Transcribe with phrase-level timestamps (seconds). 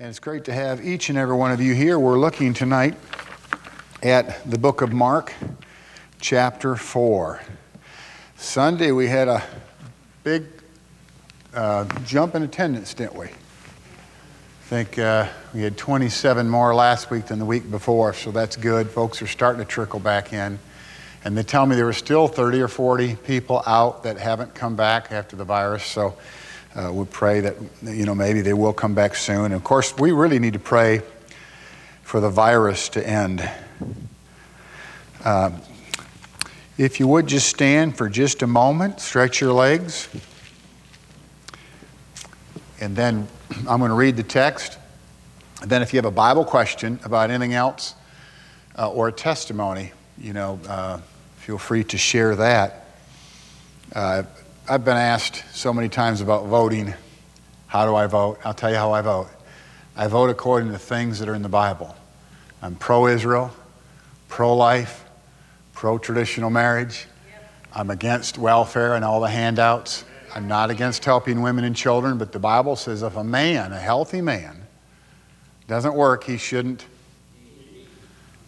[0.00, 1.98] And it's great to have each and every one of you here.
[1.98, 2.94] We're looking tonight
[4.00, 5.34] at the book of Mark,
[6.20, 7.40] chapter 4.
[8.36, 9.42] Sunday, we had a
[10.22, 10.44] big
[11.52, 13.26] uh, jump in attendance, didn't we?
[13.26, 13.30] I
[14.66, 18.88] think uh, we had 27 more last week than the week before, so that's good.
[18.88, 20.60] Folks are starting to trickle back in.
[21.24, 24.76] And they tell me there are still 30 or 40 people out that haven't come
[24.76, 26.14] back after the virus, so
[26.74, 29.46] uh, we pray that, you know, maybe they will come back soon.
[29.46, 31.02] And of course, we really need to pray
[32.02, 33.48] for the virus to end.
[35.24, 35.50] Uh,
[36.76, 40.08] if you would just stand for just a moment, stretch your legs,
[42.80, 43.26] and then
[43.68, 44.78] I'm going to read the text.
[45.60, 47.96] And then, if you have a Bible question about anything else
[48.78, 51.00] uh, or a testimony, you know, uh,
[51.38, 52.86] feel free to share that.
[54.70, 56.92] I've been asked so many times about voting.
[57.68, 58.38] How do I vote?
[58.44, 59.30] I'll tell you how I vote.
[59.96, 61.96] I vote according to things that are in the Bible.
[62.60, 63.50] I'm pro Israel,
[64.28, 65.06] pro life,
[65.72, 67.06] pro traditional marriage.
[67.74, 70.04] I'm against welfare and all the handouts.
[70.34, 73.80] I'm not against helping women and children, but the Bible says if a man, a
[73.80, 74.66] healthy man,
[75.66, 76.84] doesn't work, he shouldn't.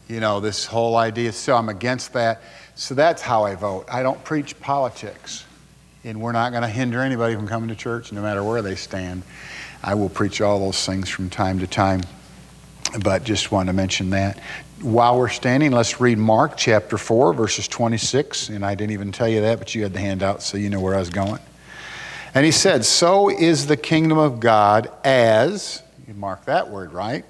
[0.07, 1.33] You know, this whole idea.
[1.33, 2.43] So I'm against that.
[2.75, 3.87] So that's how I vote.
[3.91, 5.47] I don't preach politics
[6.05, 8.75] and we're not going to hinder anybody from coming to church no matter where they
[8.75, 9.23] stand.
[9.83, 12.03] I will preach all those things from time to time,
[13.03, 14.39] but just want to mention that.
[14.83, 18.49] While we're standing, let's read Mark chapter 4, verses 26.
[18.49, 20.81] And I didn't even tell you that, but you had the handout, so you know
[20.81, 21.41] where I was going.
[22.35, 27.25] And he said, So is the kingdom of God as, you mark that word, right?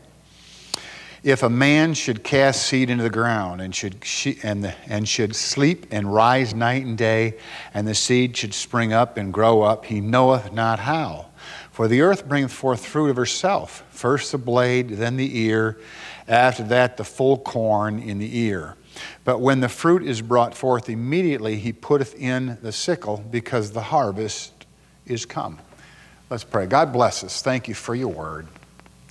[1.22, 4.04] If a man should cast seed into the ground and should,
[4.42, 7.34] and, and should sleep and rise night and day,
[7.74, 11.26] and the seed should spring up and grow up, he knoweth not how.
[11.72, 15.78] For the earth bringeth forth fruit of herself, first the blade, then the ear,
[16.26, 18.76] after that the full corn in the ear.
[19.24, 23.82] But when the fruit is brought forth, immediately he putteth in the sickle, because the
[23.82, 24.66] harvest
[25.06, 25.58] is come.
[26.28, 26.66] Let's pray.
[26.66, 27.42] God bless us.
[27.42, 28.46] Thank you for your word.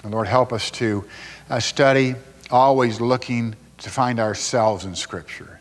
[0.04, 1.06] And Lord, help us to
[1.50, 2.16] uh, study
[2.50, 5.60] always looking to find ourselves in Scripture.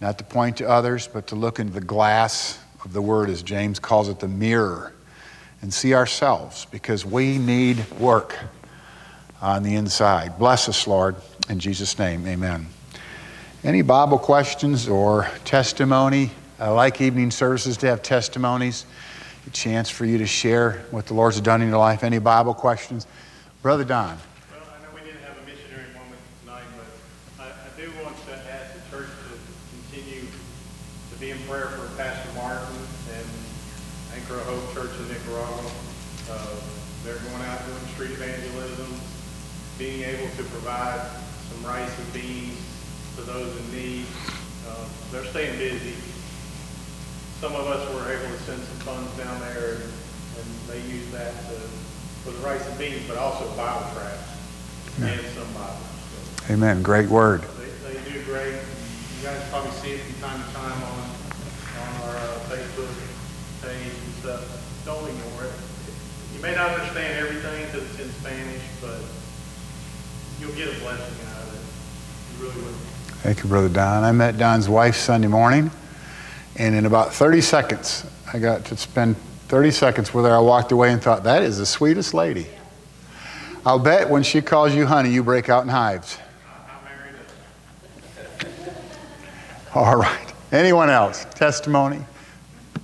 [0.00, 3.42] Not to point to others, but to look into the glass of the Word, as
[3.42, 4.92] James calls it, the mirror,
[5.62, 8.36] and see ourselves because we need work
[9.40, 10.38] on the inside.
[10.38, 11.16] Bless us, Lord.
[11.48, 12.66] In Jesus' name, amen.
[13.62, 16.30] Any Bible questions or testimony?
[16.60, 18.84] I like evening services to have testimonies,
[19.46, 22.04] a chance for you to share what the Lord's done in your life.
[22.04, 23.06] Any Bible questions?
[23.64, 24.20] Brother Don.
[24.52, 27.48] Well, I know we didn't have a missionary moment tonight, but I,
[27.80, 29.32] do want to ask the church to
[29.72, 32.76] continue to be in prayer for Pastor Martin
[33.16, 33.24] and
[34.12, 35.72] Anchor Hope Church in Nicaragua.
[36.28, 36.60] Uh,
[37.08, 39.00] they're going out doing street evangelism,
[39.80, 41.00] being able to provide
[41.48, 42.60] some rice and beans
[43.16, 44.04] to those in need.
[44.68, 45.96] Uh, they're staying busy.
[47.40, 49.88] Some of us were able to send some funds down there, and,
[50.36, 51.56] and they use that to
[52.24, 54.32] for the rice and beans, but also Bible tracts
[54.96, 55.76] and some Bibles.
[56.46, 56.82] So Amen.
[56.82, 57.42] Great word.
[57.84, 58.54] They, they do great.
[58.54, 61.14] You guys probably see it from time to time on
[61.84, 62.88] on our uh, Facebook
[63.60, 64.84] page and stuff.
[64.86, 65.52] Don't ignore it.
[66.34, 69.00] You may not understand everything because it's in Spanish, but
[70.40, 72.40] you'll get a blessing out of it.
[72.40, 72.78] You really will.
[73.20, 74.02] Thank you, Brother Don.
[74.02, 75.70] I met Don's wife Sunday morning,
[76.56, 79.16] and in about 30 seconds, I got to spend
[79.54, 82.48] 30 seconds with her, I walked away and thought, that is the sweetest lady.
[83.64, 86.18] I'll bet when she calls you honey, you break out in hives.
[89.72, 90.32] All right.
[90.50, 91.24] Anyone else?
[91.36, 92.04] Testimony?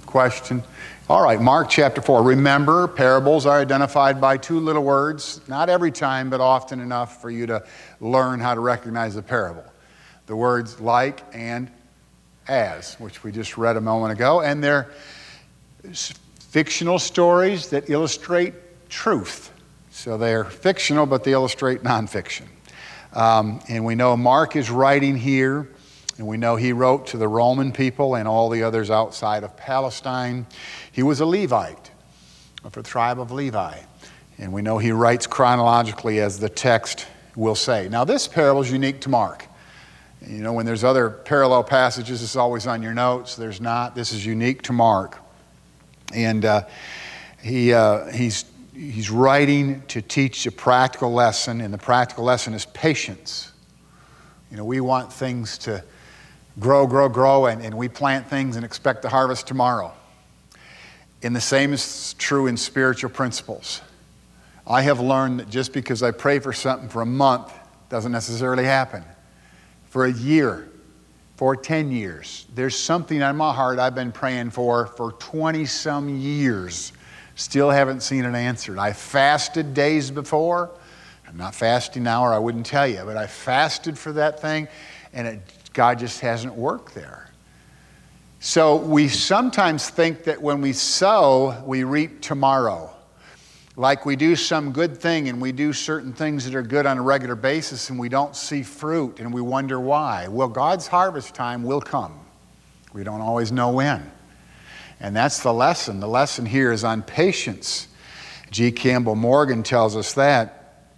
[0.06, 0.62] Question?
[1.09, 2.22] All right, Mark chapter 4.
[2.22, 7.32] Remember, parables are identified by two little words, not every time, but often enough for
[7.32, 7.64] you to
[8.00, 9.64] learn how to recognize the parable.
[10.26, 11.69] The words like and
[12.47, 14.88] as, which we just read a moment ago, and they're
[16.50, 18.55] fictional stories that illustrate
[18.88, 19.53] truth.
[19.91, 22.47] So they're fictional, but they illustrate nonfiction.
[23.13, 25.69] Um, and we know Mark is writing here,
[26.19, 29.57] and we know he wrote to the Roman people and all the others outside of
[29.57, 30.45] Palestine.
[30.91, 31.92] He was a Levite
[32.65, 33.78] of the tribe of Levi.
[34.39, 37.89] And we know he writes chronologically as the text will say.
[37.89, 39.47] Now, this parable is unique to Mark.
[40.27, 43.36] You know, when there's other parallel passages, it's always on your notes.
[43.36, 43.95] There's not.
[43.95, 45.20] This is unique to Mark.
[46.15, 46.66] And uh,
[47.42, 52.66] he, uh, he's, he's writing to teach a practical lesson, and the practical lesson is
[52.66, 53.53] patience.
[54.51, 55.84] You know, we want things to
[56.59, 59.92] grow, grow, grow, and, and we plant things and expect the harvest tomorrow.
[61.22, 63.83] And the same is true in spiritual principles.
[64.66, 67.53] I have learned that just because I pray for something for a month
[67.89, 69.04] doesn't necessarily happen.
[69.84, 70.70] For a year,
[71.41, 76.07] for 10 years, there's something on my heart I've been praying for for 20 some
[76.10, 76.92] years.
[77.34, 78.77] Still haven't seen it answered.
[78.78, 80.69] I fasted days before.
[81.27, 84.69] I'm not fasting now, or I wouldn't tell you, but I fasted for that thing,
[85.15, 85.41] and it,
[85.72, 87.31] God just hasn't worked there.
[88.41, 92.95] So we sometimes think that when we sow, we reap tomorrow.
[93.80, 96.98] Like we do some good thing and we do certain things that are good on
[96.98, 100.28] a regular basis and we don't see fruit and we wonder why.
[100.28, 102.21] Well, God's harvest time will come.
[102.92, 104.12] We don't always know when.
[105.00, 105.98] And that's the lesson.
[105.98, 107.88] The lesson here is on patience.
[108.50, 108.71] G.
[108.71, 110.91] Campbell Morgan tells us that.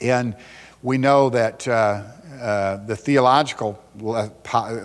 [0.00, 0.34] And
[0.82, 2.04] we know that uh,
[2.40, 4.32] uh, the theological le-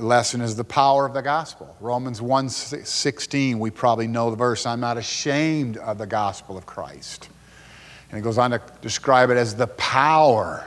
[0.01, 1.73] lesson is the power of the gospel.
[1.79, 7.29] Romans 1:16, we probably know the verse, I'm not ashamed of the gospel of Christ.
[8.15, 10.65] And it goes on to describe it as the power.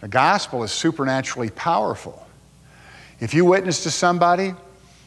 [0.00, 2.26] The gospel is supernaturally powerful.
[3.20, 4.54] If you witness to somebody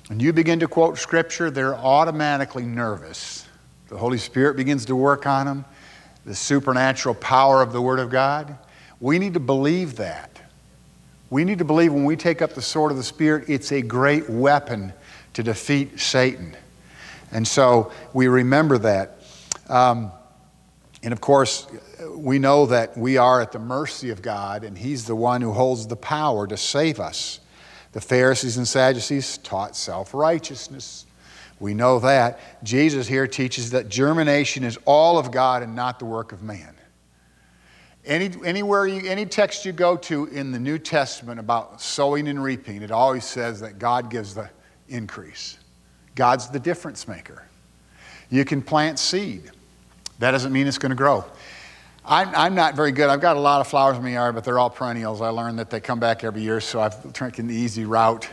[0.09, 3.45] and you begin to quote scripture, they're automatically nervous.
[3.89, 5.65] The Holy Spirit begins to work on them,
[6.25, 8.57] the supernatural power of the Word of God.
[9.01, 10.41] We need to believe that.
[11.29, 13.81] We need to believe when we take up the sword of the Spirit, it's a
[13.81, 14.93] great weapon
[15.33, 16.55] to defeat Satan.
[17.33, 19.17] And so we remember that.
[19.67, 20.13] Um,
[21.03, 21.67] and of course,
[22.09, 25.51] we know that we are at the mercy of God, and He's the one who
[25.51, 27.39] holds the power to save us.
[27.93, 31.05] The Pharisees and Sadducees taught self righteousness.
[31.59, 32.39] We know that.
[32.63, 36.75] Jesus here teaches that germination is all of God and not the work of man.
[38.03, 42.41] Any, anywhere you, any text you go to in the New Testament about sowing and
[42.43, 44.49] reaping, it always says that God gives the
[44.89, 45.59] increase.
[46.15, 47.45] God's the difference maker.
[48.31, 49.51] You can plant seed.
[50.21, 51.25] That doesn't mean it's going to grow.
[52.05, 53.09] I'm, I'm not very good.
[53.09, 55.19] I've got a lot of flowers in my yard, but they're all perennials.
[55.19, 58.29] I learned that they come back every year, so I've taken the easy route.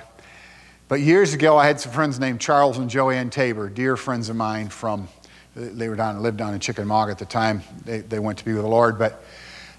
[0.89, 4.37] But years ago, I had some friends named Charles and Joanne Tabor, dear friends of
[4.37, 5.09] mine from,
[5.55, 7.63] they were down, lived down in Chickamauga at the time.
[7.87, 8.99] They, they went to be with the Lord.
[8.99, 9.25] But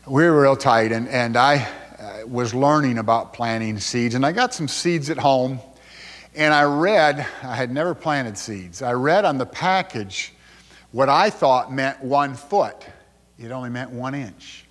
[0.08, 1.70] we were real tight, and, and I
[2.00, 4.16] uh, was learning about planting seeds.
[4.16, 5.60] And I got some seeds at home,
[6.34, 8.82] and I read, I had never planted seeds.
[8.82, 10.34] I read on the package
[10.92, 12.86] what I thought meant one foot,
[13.38, 14.66] it only meant one inch.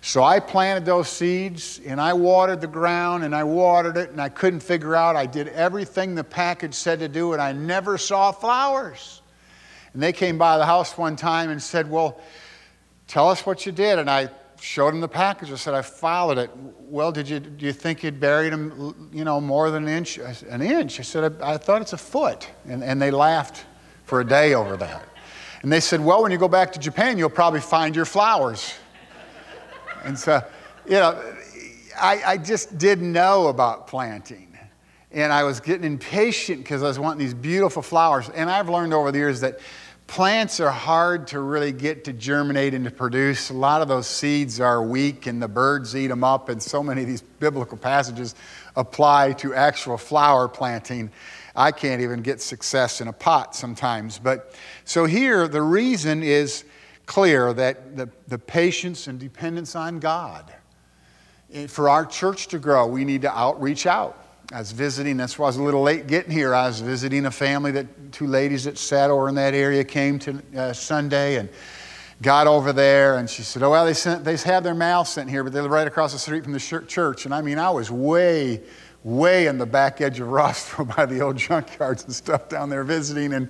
[0.00, 4.20] So I planted those seeds and I watered the ground and I watered it and
[4.20, 5.16] I couldn't figure out.
[5.16, 9.22] I did everything the package said to do and I never saw flowers.
[9.94, 12.20] And they came by the house one time and said, Well,
[13.06, 13.98] tell us what you did.
[13.98, 14.28] And I
[14.60, 15.50] showed them the package.
[15.50, 16.50] I said, I followed it.
[16.80, 20.18] Well, did you, do you think you'd buried them, you know, more than an inch?
[20.18, 21.00] An inch?
[21.00, 22.50] I said, I, I, thought it's a foot.
[22.68, 23.64] And, and they laughed
[24.04, 25.08] for a day over that.
[25.64, 28.74] And they said, well, when you go back to Japan, you'll probably find your flowers.
[30.04, 30.42] and so,
[30.84, 31.18] you know,
[31.98, 34.58] I, I just didn't know about planting.
[35.10, 38.28] And I was getting impatient because I was wanting these beautiful flowers.
[38.28, 39.58] And I've learned over the years that
[40.06, 43.48] Plants are hard to really get to germinate and to produce.
[43.48, 46.82] A lot of those seeds are weak and the birds eat them up, and so
[46.82, 48.34] many of these biblical passages
[48.76, 51.10] apply to actual flower planting.
[51.56, 54.18] I can't even get success in a pot sometimes.
[54.18, 54.54] But
[54.84, 56.64] so here, the reason is
[57.06, 60.52] clear that the, the patience and dependence on God.
[61.68, 64.18] For our church to grow, we need to outreach out.
[64.52, 66.54] I was visiting, that's why I was a little late getting here.
[66.54, 70.18] I was visiting a family that two ladies that sat over in that area came
[70.20, 71.48] to uh, Sunday and
[72.20, 73.16] got over there.
[73.16, 75.60] And she said, Oh, well, they, sent, they have their mail sent here, but they
[75.60, 77.24] live right across the street from the church.
[77.24, 78.60] And I mean, I was way,
[79.04, 82.82] way in the back edge of Rossville by the old junkyards and stuff down there
[82.82, 83.48] visiting, and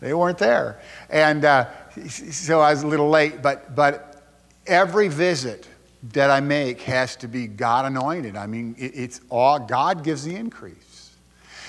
[0.00, 0.80] they weren't there.
[1.10, 1.66] And uh,
[2.08, 4.22] so I was a little late, but, but
[4.66, 5.66] every visit,
[6.10, 8.36] that I make has to be God anointed.
[8.36, 11.12] I mean, it's all, God gives the increase.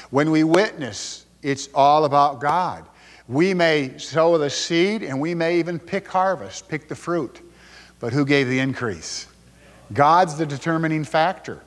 [0.10, 2.86] When we witness, it's all about God.
[3.28, 7.42] We may sow the seed and we may even pick harvest, pick the fruit.
[8.00, 9.28] But who gave the increase?
[9.94, 11.62] God's the determining factor.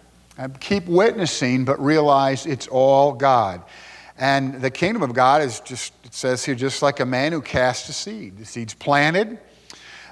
[0.61, 3.63] Keep witnessing, but realize it's all God.
[4.19, 7.41] And the kingdom of God is just, it says here, just like a man who
[7.41, 8.39] casts a seed.
[8.39, 9.39] The seed's planted,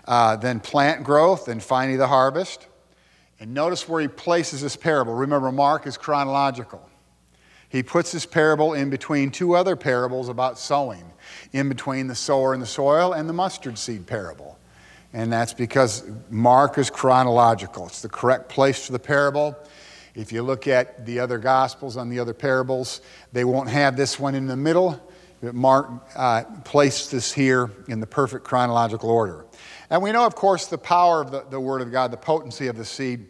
[0.06, 2.66] uh, then plant growth, then finally the harvest.
[3.40, 5.14] And notice where he places this parable.
[5.14, 6.88] Remember, Mark is chronological.
[7.68, 11.04] He puts this parable in between two other parables about sowing,
[11.52, 14.58] in between the sower and the soil and the mustard seed parable.
[15.12, 17.86] And that's because Mark is chronological.
[17.86, 19.56] It's the correct place for the parable.
[20.14, 23.00] If you look at the other gospels on the other parables,
[23.32, 25.00] they won't have this one in the middle
[25.52, 29.44] Mark uh, placed this here in the perfect chronological order.
[29.90, 32.68] And we know, of course, the power of the, the Word of God, the potency
[32.68, 33.26] of the seed,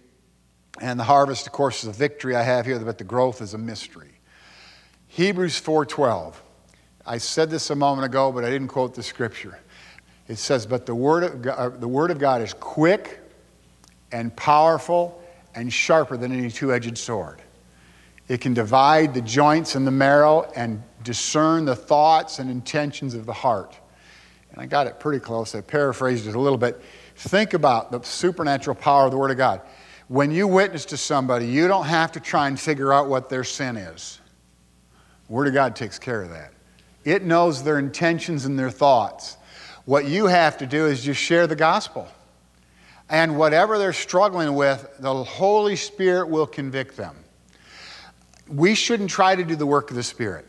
[0.81, 3.55] and the harvest, of course, is a victory I have here, but the growth is
[3.55, 4.13] a mystery.
[5.09, 6.35] Hebrews 4:12.
[7.07, 9.59] I said this a moment ago, but I didn't quote the scripture.
[10.27, 13.21] It says, "But the word of God, uh, the word of God is quick
[14.11, 15.23] and powerful
[15.55, 17.43] and sharper than any two-edged sword.
[18.29, 23.27] It can divide the joints and the marrow and discern the thoughts and intentions of
[23.27, 23.79] the heart."
[24.53, 25.55] And I got it pretty close.
[25.55, 26.81] I paraphrased it a little bit.
[27.17, 29.61] Think about the supernatural power of the word of God.
[30.09, 33.45] When you witness to somebody, you don't have to try and figure out what their
[33.45, 34.21] sin is.
[35.27, 36.53] The Word of God takes care of that.
[37.05, 39.39] It knows their intentions and their thoughts.
[39.87, 42.07] What you have to do is just share the gospel.
[43.09, 47.17] And whatever they're struggling with, the Holy Spirit will convict them.
[48.49, 50.47] We shouldn't try to do the work of the Spirit.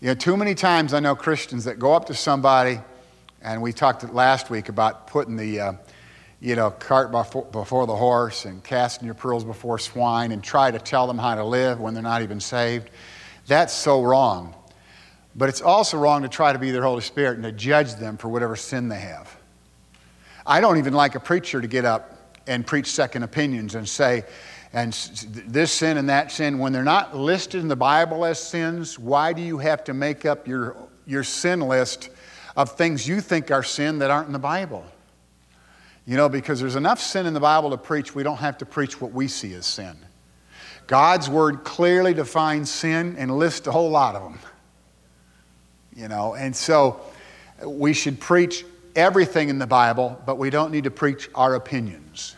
[0.00, 2.80] You know, too many times I know Christians that go up to somebody,
[3.42, 5.72] and we talked last week about putting the, uh,
[6.40, 10.70] you know, cart before, before the horse and casting your pearls before swine and try
[10.70, 12.90] to tell them how to live when they're not even saved.
[13.46, 14.54] That's so wrong.
[15.34, 18.16] But it's also wrong to try to be their Holy Spirit and to judge them
[18.16, 19.37] for whatever sin they have.
[20.48, 24.24] I don't even like a preacher to get up and preach second opinions and say,
[24.72, 24.94] and
[25.46, 29.34] this sin and that sin, when they're not listed in the Bible as sins, why
[29.34, 30.74] do you have to make up your,
[31.06, 32.08] your sin list
[32.56, 34.86] of things you think are sin that aren't in the Bible?
[36.06, 38.66] You know, because there's enough sin in the Bible to preach, we don't have to
[38.66, 39.98] preach what we see as sin.
[40.86, 44.38] God's Word clearly defines sin and lists a whole lot of them.
[45.94, 47.02] You know, and so
[47.62, 48.64] we should preach
[48.98, 52.34] everything in the Bible, but we don't need to preach our opinions.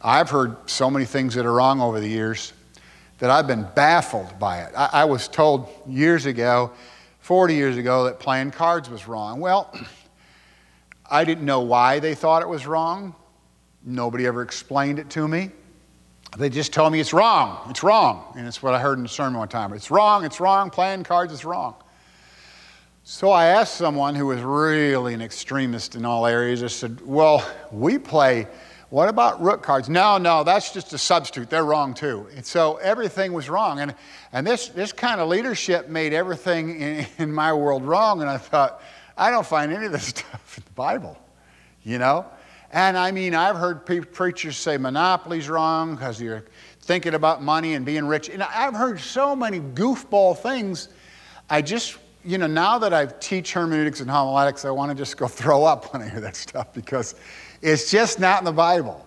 [0.00, 2.52] I've heard so many things that are wrong over the years
[3.18, 4.72] that I've been baffled by it.
[4.76, 6.70] I, I was told years ago,
[7.18, 9.40] 40 years ago, that playing cards was wrong.
[9.40, 9.74] Well,
[11.10, 13.16] I didn't know why they thought it was wrong.
[13.84, 15.50] Nobody ever explained it to me.
[16.36, 17.66] They just told me it's wrong.
[17.70, 18.34] It's wrong.
[18.36, 19.72] And it's what I heard in the sermon one time.
[19.72, 20.24] It's wrong.
[20.24, 20.70] It's wrong.
[20.70, 21.74] Playing cards is wrong.
[23.10, 26.62] So I asked someone who was really an extremist in all areas.
[26.62, 28.46] I said, Well, we play,
[28.90, 29.88] what about rook cards?
[29.88, 31.48] No, no, that's just a substitute.
[31.48, 32.28] They're wrong too.
[32.36, 33.80] And so everything was wrong.
[33.80, 33.94] And,
[34.30, 38.20] and this, this kind of leadership made everything in, in my world wrong.
[38.20, 38.82] And I thought,
[39.16, 41.18] I don't find any of this stuff in the Bible,
[41.84, 42.26] you know?
[42.72, 46.44] And I mean, I've heard pre- preachers say monopoly's wrong because you're
[46.82, 48.28] thinking about money and being rich.
[48.28, 50.90] And I've heard so many goofball things.
[51.48, 55.16] I just you know, now that I've teach hermeneutics and homiletics, I want to just
[55.16, 57.14] go throw up when I hear that stuff because
[57.62, 59.04] it's just not in the Bible.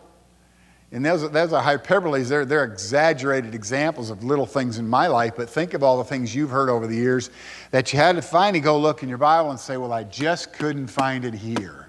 [0.94, 2.27] And those, those are hyperboles.
[2.27, 6.03] They're, they're exaggerated examples of little things in my life, but think of all the
[6.03, 7.30] things you've heard over the years
[7.72, 10.51] that you had to finally go look in your Bible and say, well, I just
[10.51, 11.88] couldn't find it here.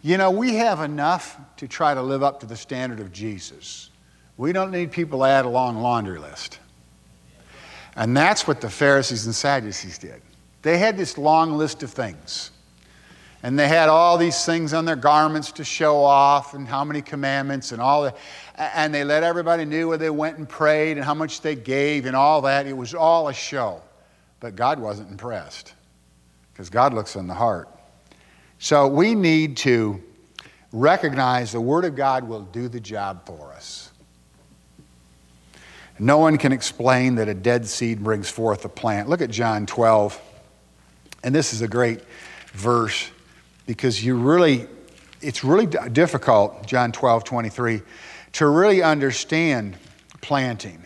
[0.00, 3.90] You know, we have enough to try to live up to the standard of Jesus.
[4.38, 6.60] We don't need people to add a long laundry list.
[7.96, 10.20] And that's what the Pharisees and Sadducees did.
[10.64, 12.50] They had this long list of things.
[13.42, 17.02] And they had all these things on their garments to show off and how many
[17.02, 18.16] commandments and all that.
[18.56, 22.06] And they let everybody know where they went and prayed and how much they gave
[22.06, 22.66] and all that.
[22.66, 23.82] It was all a show.
[24.40, 25.74] But God wasn't impressed
[26.52, 27.68] because God looks in the heart.
[28.58, 30.02] So we need to
[30.72, 33.90] recognize the Word of God will do the job for us.
[35.98, 39.10] No one can explain that a dead seed brings forth a plant.
[39.10, 40.18] Look at John 12.
[41.24, 42.02] And this is a great
[42.52, 43.10] verse
[43.66, 44.68] because you really,
[45.22, 47.80] it's really difficult, John 12, 23,
[48.34, 49.78] to really understand
[50.20, 50.84] planting.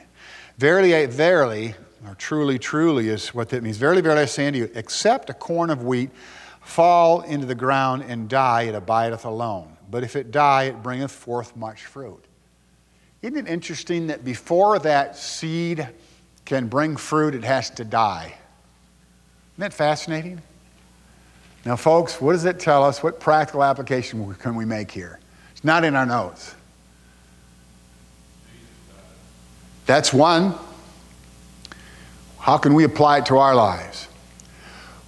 [0.56, 1.74] Verily, verily,
[2.06, 3.78] or truly, truly is what that means.
[3.78, 6.10] Verily, verily, I say unto you, except a corn of wheat
[6.60, 9.76] fall into the ground and die, it abideth alone.
[9.90, 12.24] But if it die, it bringeth forth much fruit.
[13.22, 15.88] Isn't it interesting that before that seed
[16.44, 18.34] can bring fruit, it has to die?
[19.58, 20.40] Isn't that fascinating?
[21.64, 23.02] Now, folks, what does it tell us?
[23.02, 25.18] What practical application can we make here?
[25.50, 26.54] It's not in our notes.
[29.84, 30.54] That's one.
[32.38, 34.06] How can we apply it to our lives?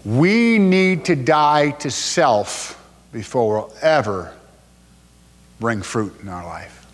[0.05, 2.77] We need to die to self
[3.13, 4.35] before we'll ever
[5.61, 6.89] bring fruit in our life.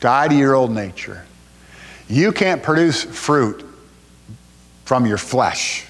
[0.00, 1.26] Die to your old nature.
[2.08, 3.66] You can't produce fruit
[4.86, 5.88] from your flesh.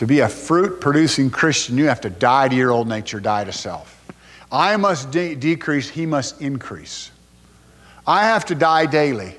[0.00, 3.44] To be a fruit producing Christian, you have to die to your old nature, die
[3.44, 4.02] to self.
[4.50, 7.10] I must de- decrease, he must increase.
[8.06, 9.36] I have to die daily.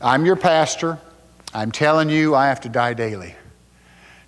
[0.00, 0.98] I'm your pastor.
[1.54, 3.36] I'm telling you, I have to die daily.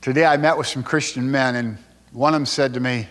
[0.03, 1.79] Today I met with some Christian men, and
[2.13, 3.09] one of them said to me,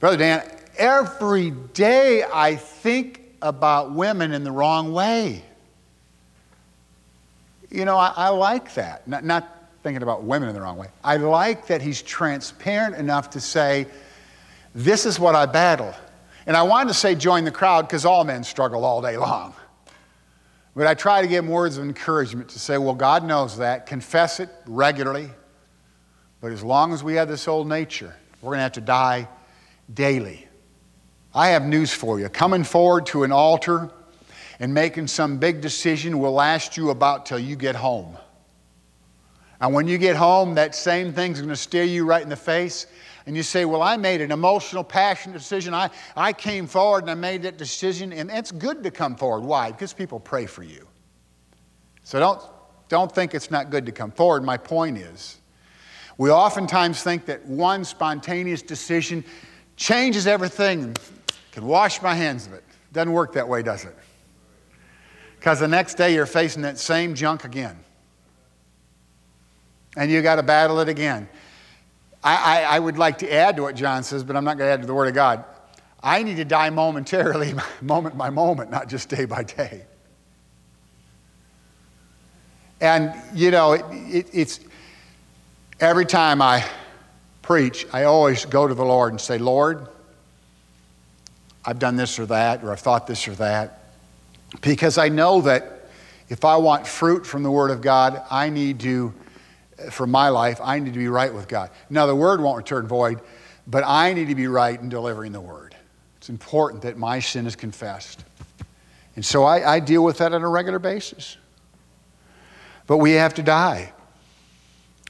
[0.00, 0.42] Brother Dan,
[0.76, 5.44] every day I think about women in the wrong way.
[7.70, 9.06] You know, I, I like that.
[9.06, 10.88] Not, not thinking about women in the wrong way.
[11.02, 13.86] I like that he's transparent enough to say,
[14.74, 15.94] This is what I battle.
[16.46, 19.54] And I wanted to say join the crowd because all men struggle all day long.
[20.74, 23.86] But I try to give him words of encouragement to say, Well, God knows that.
[23.86, 25.30] Confess it regularly.
[26.40, 29.28] But as long as we have this old nature, we're going to have to die
[29.92, 30.48] daily.
[31.34, 32.28] I have news for you.
[32.28, 33.90] Coming forward to an altar
[34.58, 38.16] and making some big decision will last you about till you get home.
[39.62, 42.36] And when you get home, that same thing's going to stare you right in the
[42.36, 42.88] face.
[43.26, 45.72] And you say, Well, I made an emotional, passionate decision.
[45.72, 48.12] I, I came forward and I made that decision.
[48.12, 49.44] And it's good to come forward.
[49.44, 49.70] Why?
[49.70, 50.88] Because people pray for you.
[52.02, 52.42] So don't,
[52.88, 54.42] don't think it's not good to come forward.
[54.42, 55.38] My point is,
[56.18, 59.24] we oftentimes think that one spontaneous decision
[59.76, 60.96] changes everything
[61.52, 62.64] can wash my hands of it.
[62.92, 63.96] Doesn't work that way, does it?
[65.38, 67.78] Because the next day you're facing that same junk again
[69.96, 71.28] and you got to battle it again.
[72.24, 74.68] I, I, I, would like to add to what John says, but I'm not going
[74.68, 75.44] to add to the Word of God.
[76.02, 79.84] I need to die momentarily, moment by moment, not just day by day.
[82.80, 84.60] And, you know, it, it, it's
[85.78, 86.64] every time I
[87.42, 89.86] preach, I always go to the Lord and say, Lord,
[91.64, 93.84] I've done this or that, or I've thought this or that.
[94.60, 95.88] Because I know that
[96.28, 99.14] if I want fruit from the Word of God, I need to
[99.90, 101.70] for my life, I need to be right with God.
[101.90, 103.20] Now, the word won't return void,
[103.66, 105.74] but I need to be right in delivering the word.
[106.16, 108.24] It's important that my sin is confessed.
[109.16, 111.36] And so I, I deal with that on a regular basis.
[112.86, 113.92] But we have to die.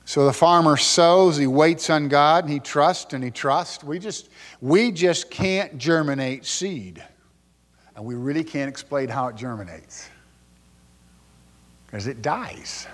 [0.04, 3.84] So the farmer sows, he waits on God, and he trusts and he trusts.
[3.84, 7.02] We just, we just can't germinate seed.
[7.94, 10.08] And we really can't explain how it germinates
[11.86, 12.86] because it dies.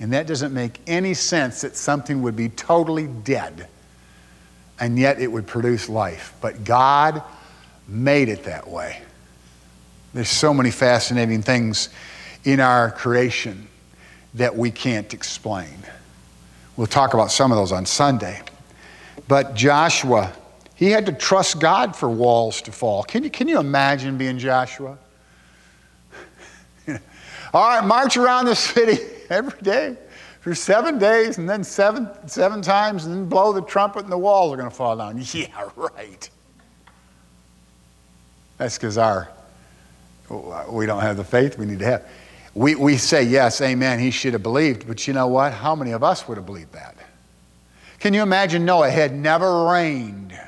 [0.00, 3.68] And that doesn't make any sense that something would be totally dead
[4.80, 6.34] and yet it would produce life.
[6.40, 7.22] But God
[7.86, 9.02] made it that way.
[10.14, 11.90] There's so many fascinating things
[12.44, 13.68] in our creation
[14.34, 15.76] that we can't explain.
[16.76, 18.40] We'll talk about some of those on Sunday.
[19.28, 20.32] But Joshua,
[20.74, 23.02] he had to trust God for walls to fall.
[23.02, 24.96] Can you, can you imagine being Joshua?
[27.52, 28.98] All right, march around the city
[29.30, 29.96] every day
[30.40, 34.18] for seven days and then seven, seven times and then blow the trumpet and the
[34.18, 35.22] walls are going to fall down.
[35.32, 36.28] Yeah, right.
[38.58, 39.30] That's because our
[40.68, 42.08] we don't have the faith we need to have.
[42.54, 45.52] We, we say, yes, amen, he should have believed, but you know what?
[45.52, 46.96] How many of us would have believed that?
[47.98, 50.38] Can you imagine Noah had never rained,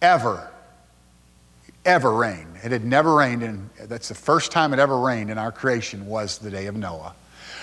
[0.00, 0.50] ever,
[1.84, 2.56] ever rained.
[2.62, 6.06] It had never rained, and that's the first time it ever rained in our creation
[6.06, 7.14] was the day of Noah.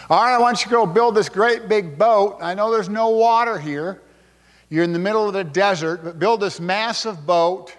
[0.09, 2.39] All right, I want you to go build this great big boat.
[2.41, 4.01] I know there's no water here.
[4.69, 7.75] You're in the middle of the desert, but build this massive boat,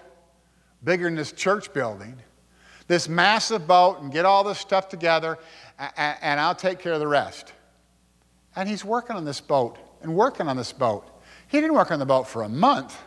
[0.81, 2.15] bigger than this church building,
[2.87, 5.37] this massive boat, and get all this stuff together,
[5.97, 7.51] and I'll take care of the rest.
[8.55, 11.05] And he's working on this boat and working on this boat.
[11.49, 12.97] He didn't work on the boat for a month.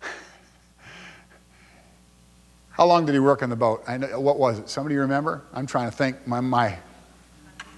[2.70, 3.84] How long did he work on the boat?
[3.86, 4.70] I know, what was it?
[4.70, 5.42] Somebody remember?
[5.52, 6.26] I'm trying to think.
[6.26, 6.78] My, my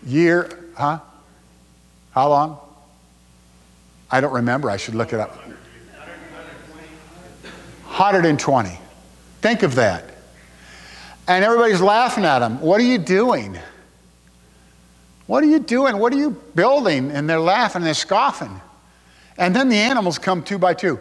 [0.04, 1.00] Year, huh?
[2.12, 2.58] How long?
[4.10, 4.70] I don't remember.
[4.70, 5.36] I should look it up.
[7.84, 8.78] 120.
[9.40, 10.04] Think of that.
[11.28, 12.60] And everybody's laughing at him.
[12.60, 13.58] What are you doing?
[15.26, 15.98] What are you doing?
[15.98, 17.10] What are you building?
[17.10, 18.60] And they're laughing, they're scoffing.
[19.38, 21.00] And then the animals come two by two.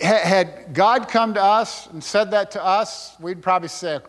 [0.00, 4.00] Had God come to us and said that to us, we'd probably say,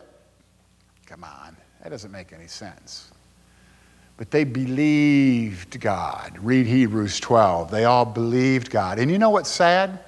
[1.06, 3.12] Come on, that doesn't make any sense.
[4.16, 6.38] But they believed God.
[6.40, 7.70] Read Hebrews 12.
[7.70, 8.98] They all believed God.
[8.98, 9.98] And you know what's sad?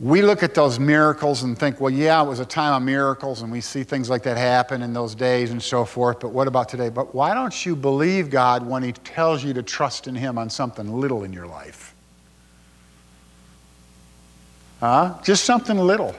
[0.00, 3.42] We look at those miracles and think, well, yeah, it was a time of miracles,
[3.42, 6.46] and we see things like that happen in those days and so forth, but what
[6.46, 6.88] about today?
[6.88, 10.50] But why don't you believe God when He tells you to trust in Him on
[10.50, 11.96] something little in your life?
[14.78, 15.14] Huh?
[15.24, 16.14] Just something little.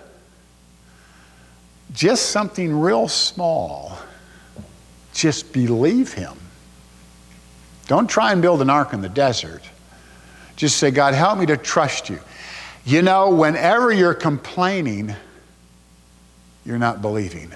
[1.93, 3.97] Just something real small.
[5.13, 6.38] Just believe Him.
[7.89, 9.63] Don't try and build an ark in the desert.
[10.55, 12.19] Just say, God, help me to trust you.
[12.85, 15.15] You know, whenever you're complaining,
[16.63, 17.51] you're not believing.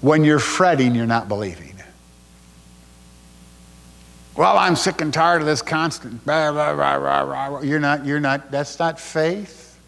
[0.00, 1.76] When you're fretting, you're not believing.
[4.36, 6.24] Well, I'm sick and tired of this constant.
[6.24, 7.60] Blah, blah, blah, blah, blah.
[7.60, 9.78] You're not, you're not, that's not faith.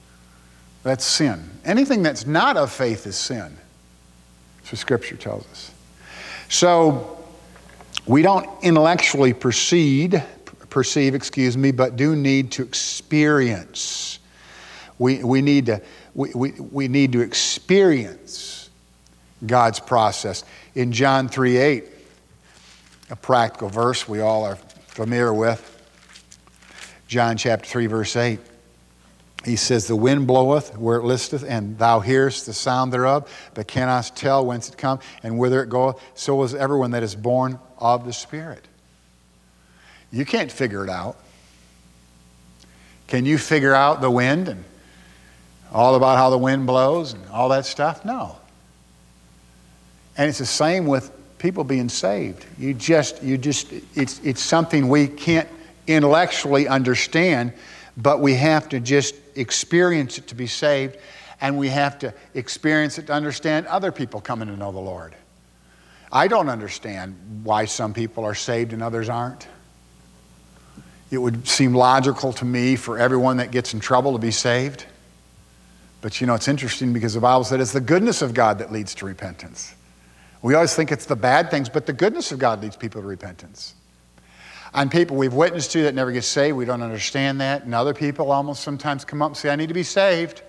[0.85, 1.43] That's sin.
[1.65, 3.57] Anything that's not of faith is sin.
[4.59, 5.73] That's what Scripture tells us.
[6.49, 7.16] So
[8.07, 10.23] we don't intellectually proceed,
[10.71, 14.19] perceive, excuse me, but do need to experience.
[14.99, 15.83] We, we, need to,
[16.15, 18.71] we, we, we need to experience
[19.45, 20.45] God's process.
[20.75, 21.85] In John 3 8,
[23.11, 25.73] a practical verse we all are familiar with.
[27.09, 28.41] John chapter 3, verse 8.
[29.47, 33.69] He says, The wind bloweth where it listeth, and thou hearest the sound thereof, but
[33.69, 36.03] cannot tell whence it cometh and whither it goeth.
[36.15, 38.67] So is everyone that is born of the Spirit.
[40.11, 41.17] You can't figure it out.
[43.07, 44.65] Can you figure out the wind and
[45.73, 48.05] all about how the wind blows and all that stuff?
[48.05, 48.37] No.
[50.17, 52.45] And it's the same with people being saved.
[52.59, 55.49] You just, you just, it's, it's something we can't
[55.87, 57.53] intellectually understand,
[57.97, 60.97] but we have to just experience it to be saved,
[61.41, 65.15] and we have to experience it to understand other people coming to know the Lord.
[66.11, 69.49] I don't understand why some people are saved and others aren't.
[71.11, 74.87] It would seem logical to me for everyone that gets in trouble to be saved.
[76.01, 78.73] But you know, it's interesting because the Bible said it's the goodness of God that
[78.73, 79.75] leads to repentance.
[80.43, 83.07] We always think it's the bad things, but the goodness of God leads people to
[83.07, 83.75] repentance.
[84.77, 87.65] And people we've witnessed to that never get saved, we don't understand that.
[87.65, 90.43] And other people almost sometimes come up and say, I need to be saved.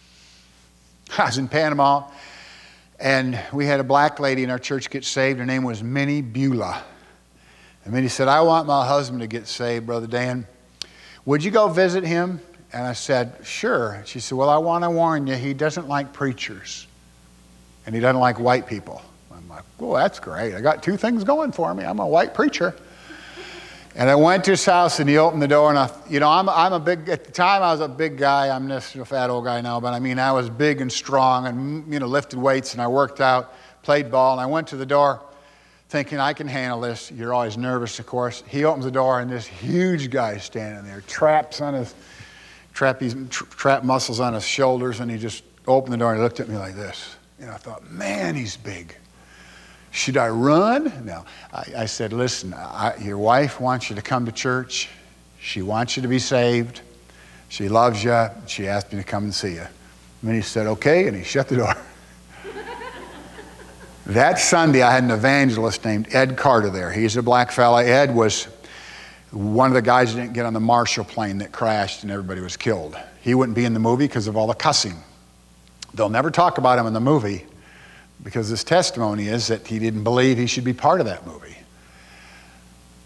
[1.18, 2.08] I was in Panama,
[2.98, 5.38] and we had a black lady in our church get saved.
[5.38, 6.82] Her name was Minnie Beulah.
[7.84, 10.46] And Minnie said, I want my husband to get saved, Brother Dan.
[11.26, 12.40] Would you go visit him?
[12.72, 14.02] And I said, Sure.
[14.06, 16.86] She said, Well, I want to warn you, he doesn't like preachers,
[17.84, 19.02] and he doesn't like white people.
[19.30, 20.54] I'm like, Well, that's great.
[20.54, 21.84] I got two things going for me.
[21.84, 22.74] I'm a white preacher.
[23.96, 26.28] And I went to his house and he opened the door and I, you know,
[26.28, 28.54] I'm, I'm a big, at the time I was a big guy.
[28.54, 31.46] I'm just a fat old guy now, but I mean, I was big and strong
[31.46, 34.34] and, you know, lifted weights and I worked out, played ball.
[34.34, 35.20] And I went to the door
[35.88, 37.10] thinking I can handle this.
[37.10, 38.44] You're always nervous, of course.
[38.46, 41.94] He opens the door and this huge guy standing there, traps on his,
[42.72, 45.00] trapeze, tra- trap muscles on his shoulders.
[45.00, 47.16] And he just opened the door and he looked at me like this.
[47.40, 48.94] And I thought, man, he's big.
[49.90, 51.04] Should I run?
[51.04, 51.24] No.
[51.52, 54.88] I, I said, Listen, I, your wife wants you to come to church.
[55.40, 56.80] She wants you to be saved.
[57.48, 58.26] She loves you.
[58.46, 59.66] She asked me to come and see you.
[60.22, 61.74] And he said, Okay, and he shut the door.
[64.06, 66.92] that Sunday, I had an evangelist named Ed Carter there.
[66.92, 67.84] He's a black fella.
[67.84, 68.44] Ed was
[69.32, 72.40] one of the guys that didn't get on the Marshall plane that crashed and everybody
[72.40, 72.96] was killed.
[73.22, 74.96] He wouldn't be in the movie because of all the cussing.
[75.94, 77.46] They'll never talk about him in the movie
[78.22, 81.56] because his testimony is that he didn't believe he should be part of that movie.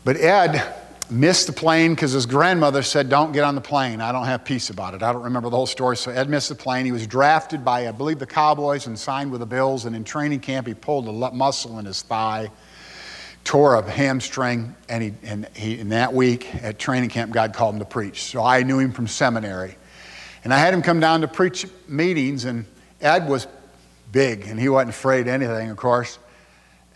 [0.05, 0.75] But Ed
[1.11, 4.01] missed the plane because his grandmother said, Don't get on the plane.
[4.01, 5.03] I don't have peace about it.
[5.03, 5.97] I don't remember the whole story.
[5.97, 6.85] So Ed missed the plane.
[6.85, 9.85] He was drafted by, I believe, the Cowboys and signed with the Bills.
[9.85, 12.51] And in training camp, he pulled a muscle in his thigh,
[13.45, 14.75] tore a hamstring.
[14.89, 18.25] And, he, and he, in that week at training camp, God called him to preach.
[18.25, 19.77] So I knew him from seminary.
[20.43, 22.45] And I had him come down to preach meetings.
[22.45, 22.67] And
[23.01, 23.47] Ed was
[24.15, 26.19] big, and he wasn't afraid of anything, of course.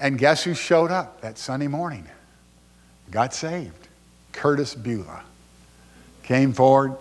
[0.00, 2.07] And guess who showed up that Sunday morning?
[3.11, 3.88] Got saved.
[4.33, 5.24] Curtis Beulah.
[6.22, 6.94] Came forward,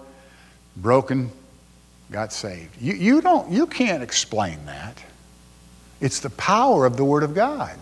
[0.75, 1.30] broken,
[2.12, 2.82] got saved.
[2.82, 5.01] You, you, don't, you can't explain that.
[6.01, 7.77] It's the power of the Word of God.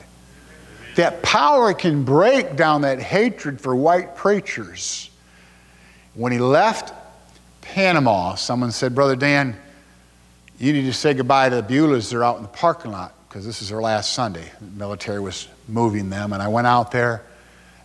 [0.96, 5.10] That power can break down that hatred for white preachers.
[6.14, 6.94] When he left
[7.62, 9.56] Panama, someone said, Brother Dan,
[10.58, 12.10] you need to say goodbye to the Beulahs.
[12.10, 14.50] They're out in the parking lot because this is their last Sunday.
[14.62, 16.32] The military was moving them.
[16.32, 17.24] And I went out there,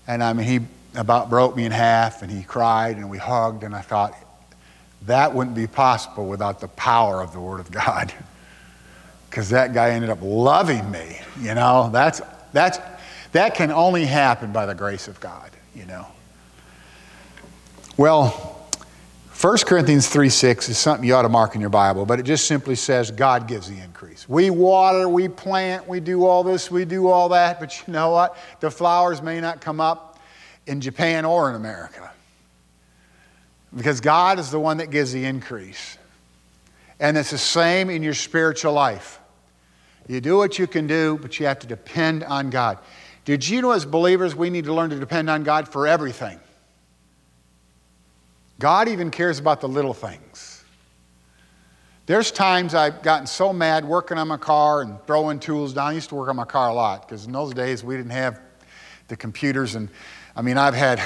[0.06, 3.64] and I mean, he about broke me in half, and he cried, and we hugged.
[3.64, 4.14] And I thought,
[5.06, 8.12] that wouldn't be possible without the power of the Word of God.
[9.28, 11.88] Because that guy ended up loving me, you know.
[11.92, 12.20] That's,
[12.52, 12.80] that's,
[13.30, 16.04] that can only happen by the grace of God, you know.
[17.96, 18.49] Well,
[19.40, 22.24] 1 Corinthians 3 6 is something you ought to mark in your Bible, but it
[22.24, 24.29] just simply says God gives the increase.
[24.29, 28.11] We water, we plant, we do all this, we do all that, but you know
[28.11, 28.37] what?
[28.61, 30.18] The flowers may not come up
[30.66, 32.11] in Japan or in America
[33.74, 35.96] because God is the one that gives the increase.
[36.98, 39.20] And it's the same in your spiritual life.
[40.07, 42.76] You do what you can do, but you have to depend on God.
[43.24, 46.38] Did you know, as believers, we need to learn to depend on God for everything?
[48.61, 50.62] God even cares about the little things.
[52.05, 55.88] There's times I've gotten so mad working on my car and throwing tools down.
[55.88, 58.12] I used to work on my car a lot because in those days we didn't
[58.12, 58.38] have
[59.09, 59.88] the computers and
[60.37, 61.01] I mean, I've had,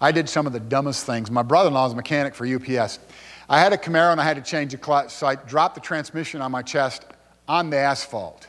[0.00, 1.30] I did some of the dumbest things.
[1.30, 3.00] My brother in law is a mechanic for UPS.
[3.48, 5.80] I had a Camaro and I had to change a clutch, so I dropped the
[5.80, 7.04] transmission on my chest
[7.48, 8.46] on the asphalt.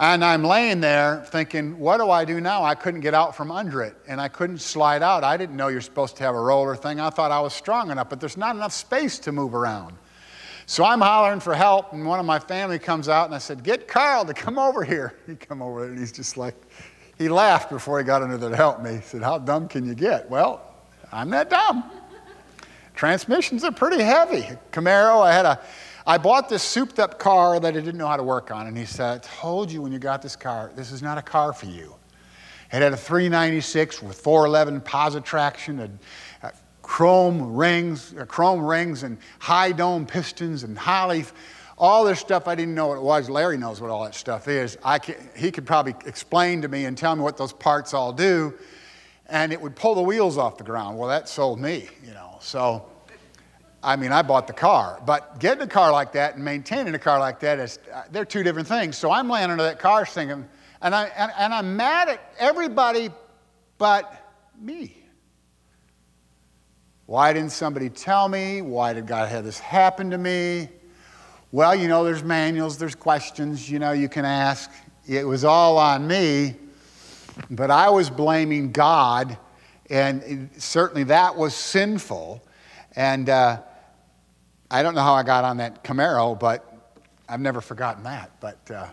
[0.00, 2.62] And I'm laying there thinking, what do I do now?
[2.62, 5.24] I couldn't get out from under it and I couldn't slide out.
[5.24, 7.00] I didn't know you're supposed to have a roller thing.
[7.00, 9.96] I thought I was strong enough, but there's not enough space to move around.
[10.66, 13.64] So I'm hollering for help, and one of my family comes out and I said,
[13.64, 15.14] Get Carl to come over here.
[15.26, 16.54] He come over and he's just like,
[17.16, 18.96] he laughed before he got under there to help me.
[18.96, 20.28] He said, How dumb can you get?
[20.30, 20.62] Well,
[21.10, 21.90] I'm that dumb.
[22.94, 24.46] Transmissions are pretty heavy.
[24.70, 25.60] Camaro, I had a
[26.08, 28.66] I bought this souped up car that I didn't know how to work on.
[28.66, 31.22] And he said, I told you when you got this car, this is not a
[31.22, 31.94] car for you.
[32.72, 35.90] It had a 396 with 411 positive traction, a,
[36.46, 41.26] a chrome rings, a chrome rings and high dome pistons and Holley,
[41.76, 43.28] all this stuff I didn't know what it was.
[43.28, 44.78] Larry knows what all that stuff is.
[44.82, 48.14] I can, he could probably explain to me and tell me what those parts all
[48.14, 48.54] do.
[49.26, 50.96] And it would pull the wheels off the ground.
[50.96, 52.38] Well, that sold me, you know.
[52.40, 52.86] So
[53.82, 56.98] I mean, I bought the car, but getting a car like that and maintaining a
[56.98, 58.98] car like that is, uh, they're two different things.
[58.98, 60.48] So I'm laying under that car thinking,
[60.82, 63.10] and, I, and, and I'm mad at everybody
[63.78, 64.96] but me.
[67.06, 68.60] Why didn't somebody tell me?
[68.62, 70.68] Why did God have this happen to me?
[71.52, 74.70] Well, you know, there's manuals, there's questions, you know, you can ask.
[75.06, 76.56] It was all on me,
[77.50, 79.38] but I was blaming God,
[79.88, 82.44] and certainly that was sinful.
[82.94, 83.62] And uh,
[84.70, 86.64] I don't know how I got on that Camaro, but
[87.28, 88.30] I've never forgotten that.
[88.40, 88.88] But uh,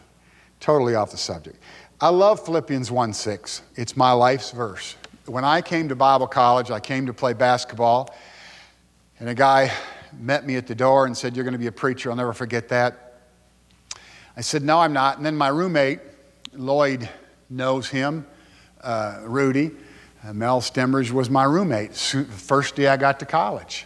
[0.59, 1.61] totally off the subject.
[1.99, 3.61] I love Philippians 1 6.
[3.75, 4.95] It's my life's verse.
[5.25, 8.13] When I came to Bible college, I came to play basketball,
[9.19, 9.71] and a guy
[10.17, 12.09] met me at the door and said, You're going to be a preacher.
[12.09, 13.21] I'll never forget that.
[14.38, 15.17] I said, No, I'm not.
[15.17, 15.99] And then my roommate,
[16.53, 17.09] Lloyd,
[17.49, 18.25] knows him,
[18.81, 19.71] uh, Rudy.
[20.23, 23.85] Uh, Mel Stemmers was my roommate first day I got to college.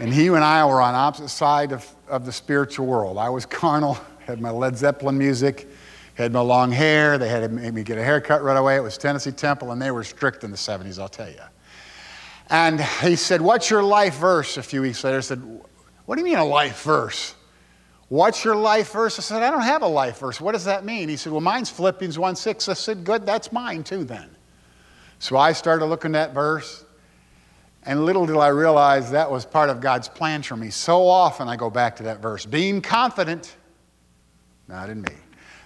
[0.00, 3.18] And he and I were on opposite side of, of the spiritual world.
[3.18, 5.68] I was carnal, had my Led Zeppelin music,
[6.14, 7.18] had my long hair.
[7.18, 8.76] They had to make me get a haircut right away.
[8.76, 11.42] It was Tennessee Temple, and they were strict in the 70s, I'll tell you.
[12.48, 14.56] And he said, What's your life verse?
[14.56, 15.42] A few weeks later, I said,
[16.06, 17.34] What do you mean a life verse?
[18.08, 19.18] What's your life verse?
[19.18, 20.40] I said, I don't have a life verse.
[20.40, 21.10] What does that mean?
[21.10, 22.68] He said, Well, mine's Philippians 1 6.
[22.70, 24.30] I said, Good, that's mine too then.
[25.18, 26.86] So I started looking at that verse.
[27.84, 30.70] And little did I realize that was part of God's plan for me.
[30.70, 33.56] So often I go back to that verse being confident,
[34.68, 35.14] not in me,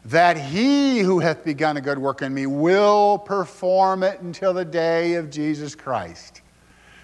[0.06, 4.64] that he who hath begun a good work in me will perform it until the
[4.64, 6.42] day of Jesus Christ.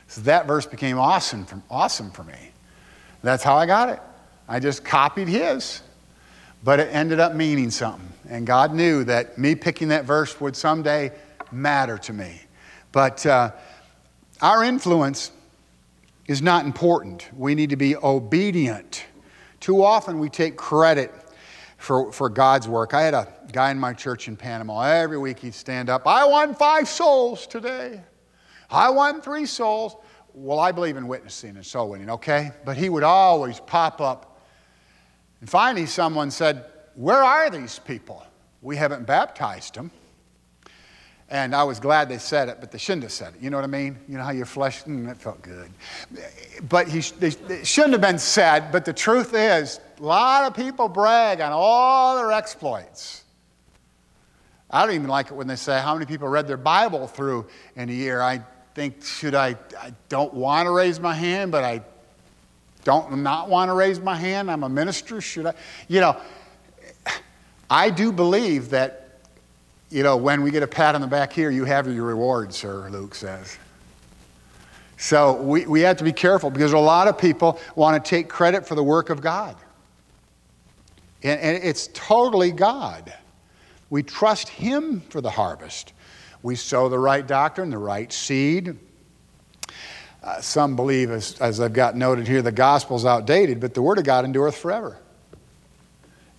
[0.07, 2.53] So that verse became awesome for, awesome for me.
[3.23, 4.01] That's how I got it.
[4.49, 5.83] I just copied his,
[6.63, 8.09] but it ended up meaning something.
[8.29, 11.11] And God knew that me picking that verse would someday
[11.51, 12.43] matter to me.
[12.93, 13.27] But.
[13.27, 13.51] Uh,
[14.43, 15.33] our influence
[16.27, 17.29] is not important.
[17.37, 19.05] We need to be obedient.
[19.59, 21.13] Too often we take credit
[21.77, 22.95] for, for God's work.
[22.95, 24.83] I had a guy in my church in Panama.
[24.83, 28.03] Every week he'd stand up, I won five souls today.
[28.71, 29.97] I won three souls.
[30.33, 32.53] Well, I believe in witnessing and soul winning, okay?
[32.65, 34.41] But he would always pop up.
[35.41, 38.25] And finally, someone said, Where are these people?
[38.63, 39.91] We haven't baptized them.
[41.31, 43.41] And I was glad they said it, but they shouldn't have said it.
[43.41, 43.97] You know what I mean?
[44.09, 45.71] You know how your flesh, mm, that felt good.
[46.69, 50.55] But he, they, they shouldn't have been said, but the truth is, a lot of
[50.55, 53.23] people brag on all their exploits.
[54.71, 57.47] I don't even like it when they say how many people read their Bible through
[57.77, 58.21] in a year.
[58.21, 58.43] I
[58.75, 61.83] think, should I, I don't want to raise my hand, but I
[62.83, 64.51] don't not want to raise my hand.
[64.51, 65.21] I'm a minister.
[65.21, 65.55] Should I?
[65.87, 66.21] You know,
[67.69, 69.00] I do believe that
[69.91, 72.55] you know, when we get a pat on the back here, you have your reward,
[72.55, 73.59] sir, Luke says.
[74.97, 78.29] So we, we have to be careful because a lot of people want to take
[78.29, 79.57] credit for the work of God.
[81.23, 83.13] And, and it's totally God.
[83.89, 85.93] We trust Him for the harvest.
[86.43, 88.77] We sow the right doctrine, the right seed.
[90.23, 93.99] Uh, some believe, as, as I've got noted here, the gospel's outdated, but the Word
[93.99, 94.99] of God endureth forever.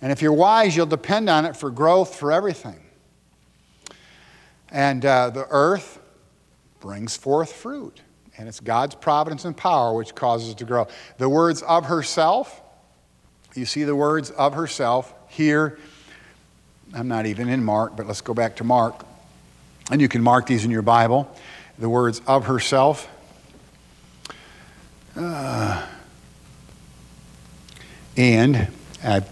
[0.00, 2.80] And if you're wise, you'll depend on it for growth for everything.
[4.72, 6.00] And uh, the earth
[6.80, 8.00] brings forth fruit.
[8.38, 10.88] And it's God's providence and power which causes it to grow.
[11.18, 12.60] The words of herself,
[13.54, 15.78] you see the words of herself here.
[16.94, 19.04] I'm not even in Mark, but let's go back to Mark.
[19.90, 21.30] And you can mark these in your Bible.
[21.78, 23.08] The words of herself.
[25.14, 25.86] Uh,
[28.16, 28.68] and
[29.04, 29.22] I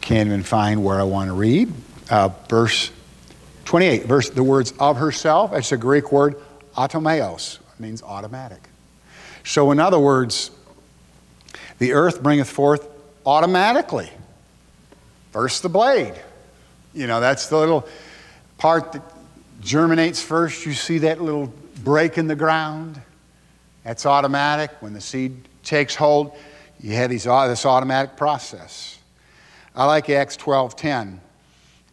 [0.00, 1.72] can't even find where I want to read.
[2.08, 2.92] Uh, verse
[3.64, 6.36] 28, verse, the words of herself, it's a Greek word,
[6.76, 8.68] automeos, means automatic.
[9.44, 10.50] So, in other words,
[11.78, 12.86] the earth bringeth forth
[13.26, 14.10] automatically.
[15.32, 16.14] First, the blade.
[16.94, 17.86] You know, that's the little
[18.58, 19.02] part that
[19.60, 20.64] germinates first.
[20.64, 23.00] You see that little break in the ground.
[23.82, 24.70] That's automatic.
[24.80, 26.36] When the seed takes hold,
[26.80, 28.98] you have these, this automatic process.
[29.74, 31.18] I like Acts 12:10.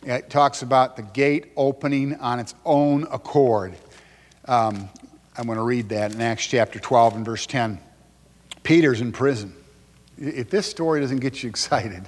[0.04, 3.76] It talks about the gate opening on its own accord.
[4.46, 4.90] Um,
[5.38, 7.80] I'm going to read that in Acts chapter 12 and verse 10.
[8.64, 9.54] Peter's in prison.
[10.18, 12.08] If this story doesn't get you excited,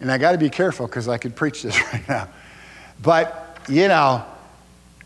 [0.00, 2.28] and I got to be careful because I could preach this right now,
[3.02, 4.24] but you know,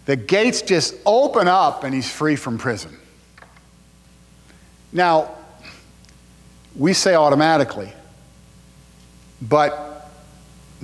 [0.07, 2.97] the gates just open up and he's free from prison.
[4.93, 5.35] Now,
[6.77, 7.93] we say automatically,
[9.43, 9.94] but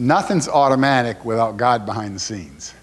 [0.00, 2.74] nothing's automatic without God behind the scenes.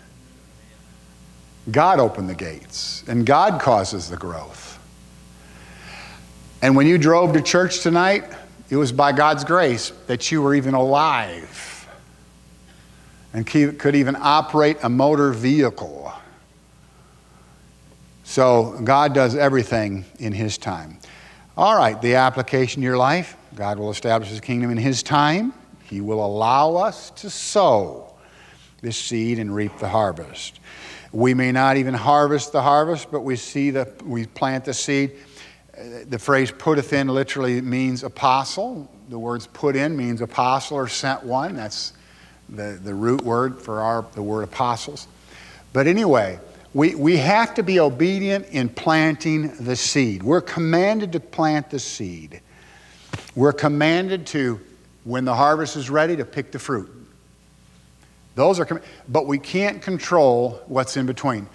[1.70, 4.80] God opened the gates, and God causes the growth.
[6.62, 8.24] And when you drove to church tonight,
[8.70, 11.88] it was by God's grace that you were even alive
[13.34, 16.12] and could even operate a motor vehicle.
[18.24, 21.00] So God does everything in His time.
[21.56, 25.54] All right, the application to your life God will establish His kingdom in His time.
[25.90, 28.14] He will allow us to sow
[28.82, 30.60] this seed and reap the harvest.
[31.12, 35.16] We may not even harvest the harvest, but we see that we plant the seed.
[36.08, 38.92] The phrase putteth in literally means apostle.
[39.10, 41.56] The words put in means apostle or sent one.
[41.56, 41.94] That's
[42.50, 45.08] the, the root word for our the word apostles.
[45.74, 46.40] But anyway,
[46.74, 50.24] we, we have to be obedient in planting the seed.
[50.24, 52.42] We're commanded to plant the seed.
[53.36, 54.60] We're commanded to,
[55.08, 56.92] when the harvest is ready, to pick the fruit.
[58.36, 61.48] Those are, but we can't control what's in between.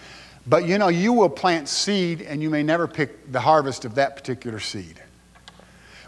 [0.46, 3.94] But you know, you will plant seed and you may never pick the harvest of
[3.96, 5.00] that particular seed.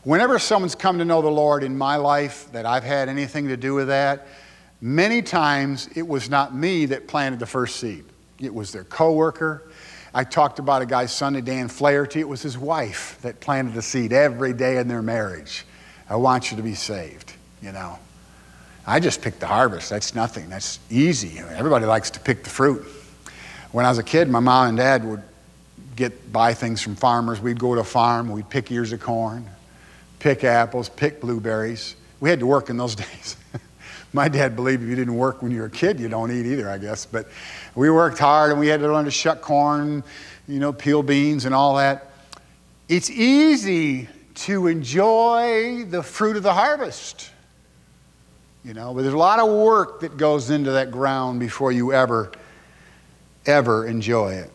[0.05, 3.59] Whenever someone's come to know the Lord in my life that I've had anything to
[3.59, 4.27] do with that,
[4.81, 8.07] many times it was not me that planted the first seed.
[8.41, 9.69] It was their coworker.
[10.15, 12.21] I talked about a guy Sunday, Dan Flaherty.
[12.21, 15.67] It was his wife that planted the seed every day in their marriage.
[16.09, 17.34] I want you to be saved,
[17.65, 17.99] you know.
[18.87, 19.89] I just pick the harvest.
[19.89, 20.51] That's nothing.
[20.51, 21.39] That's easy.
[21.39, 22.87] Everybody likes to pick the fruit.
[23.73, 25.23] When I was a kid, my mom and dad would
[25.97, 27.41] get buy things from farmers.
[27.41, 28.29] We'd go to a farm.
[28.29, 29.49] We'd pick ears of corn,
[30.19, 31.97] pick apples, pick blueberries.
[32.21, 33.37] We had to work in those days.
[34.13, 36.45] my dad believed if you didn't work when you were a kid, you don't eat
[36.45, 37.07] either, I guess.
[37.07, 37.29] But
[37.75, 40.05] we worked hard and we had to learn to shuck corn,
[40.47, 42.11] you know, peel beans and all that.
[42.89, 47.31] It's easy to enjoy the fruit of the harvest.
[48.65, 51.93] You know, but there's a lot of work that goes into that ground before you
[51.93, 52.33] ever,
[53.45, 54.51] ever enjoy it.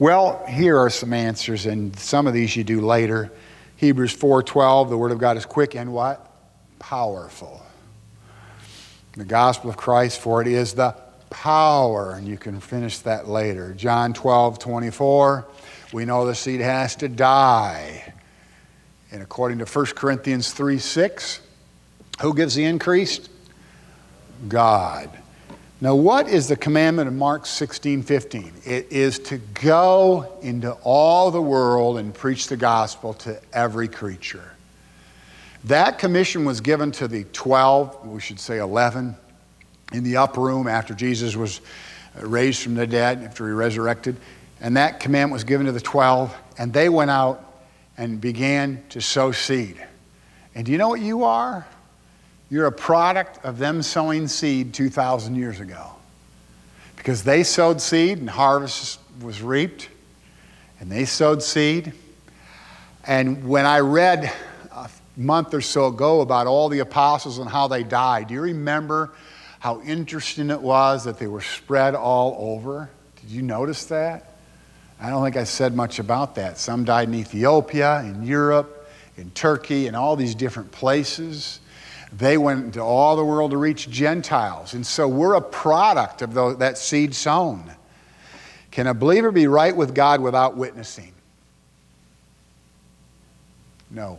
[0.00, 3.30] Well, here are some answers, and some of these you do later.
[3.76, 6.34] Hebrews 4:12, the word of God is quick and what?
[6.80, 7.62] Powerful.
[9.12, 10.96] The gospel of Christ, for it is the
[11.30, 13.72] power, and you can finish that later.
[13.72, 15.46] John 12, 24,
[15.92, 18.14] we know the seed has to die.
[19.12, 21.40] And according to 1 Corinthians 3 6,
[22.20, 23.28] who gives the increase?
[24.48, 25.10] God.
[25.82, 28.52] Now, what is the commandment of Mark 16 15?
[28.66, 34.52] It is to go into all the world and preach the gospel to every creature.
[35.64, 39.14] That commission was given to the 12, we should say 11,
[39.92, 41.60] in the upper room after Jesus was
[42.20, 44.16] raised from the dead, after he resurrected.
[44.60, 47.62] And that commandment was given to the 12, and they went out
[47.96, 49.82] and began to sow seed.
[50.54, 51.66] And do you know what you are?
[52.50, 55.92] You're a product of them sowing seed 2,000 years ago.
[56.96, 59.88] Because they sowed seed and harvest was reaped,
[60.80, 61.92] and they sowed seed.
[63.06, 64.32] And when I read
[64.72, 68.42] a month or so ago about all the apostles and how they died, do you
[68.42, 69.12] remember
[69.60, 72.90] how interesting it was that they were spread all over?
[73.20, 74.38] Did you notice that?
[75.00, 76.58] I don't think I said much about that.
[76.58, 81.59] Some died in Ethiopia, in Europe, in Turkey, in all these different places.
[82.12, 84.74] They went into all the world to reach Gentiles.
[84.74, 87.70] And so we're a product of that seed sown.
[88.70, 91.12] Can a believer be right with God without witnessing?
[93.90, 94.18] No.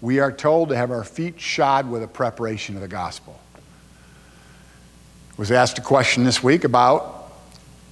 [0.00, 3.38] We are told to have our feet shod with a preparation of the gospel.
[3.56, 7.32] I was asked a question this week about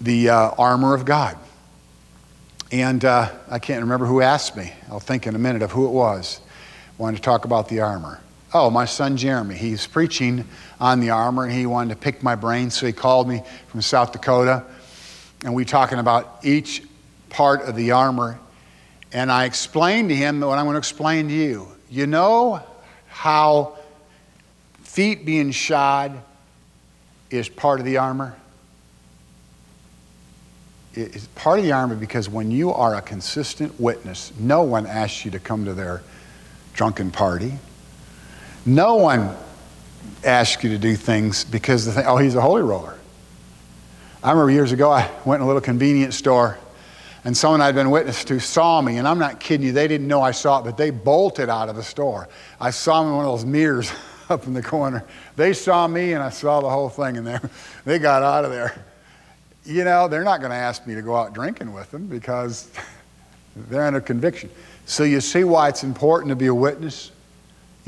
[0.01, 1.37] the uh, armor of God.
[2.71, 4.73] And uh, I can't remember who asked me.
[4.91, 6.41] I'll think in a minute of who it was.
[6.99, 8.21] I wanted to talk about the armor.
[8.55, 9.57] Oh, my son Jeremy.
[9.57, 10.47] He's preaching
[10.81, 13.83] on the armor and he wanted to pick my brain, so he called me from
[13.83, 14.65] South Dakota.
[15.45, 16.83] And we talking about each
[17.29, 18.39] part of the armor.
[19.13, 21.69] And I explained to him what I'm going to explain to you.
[21.91, 22.63] You know
[23.09, 23.77] how
[24.83, 26.19] feet being shod
[27.31, 28.35] is part of the armor?
[30.95, 35.25] It's part of the armor because when you are a consistent witness, no one asks
[35.25, 36.03] you to come to their
[36.73, 37.59] drunken party.
[38.69, 39.35] No one
[40.23, 42.99] asks you to do things because they think, oh, he's a holy roller.
[44.23, 46.59] I remember years ago, I went in a little convenience store
[47.25, 50.07] and someone I'd been witness to saw me, and I'm not kidding you, they didn't
[50.07, 52.29] know I saw it, but they bolted out of the store.
[52.61, 53.91] I saw them in one of those mirrors
[54.29, 55.03] up in the corner.
[55.35, 57.39] They saw me, and I saw the whole thing, and they,
[57.87, 58.85] they got out of there.
[59.65, 62.71] You know, they're not going to ask me to go out drinking with them because
[63.57, 64.51] they're under conviction.
[64.85, 67.13] So you see why it's important to be a witness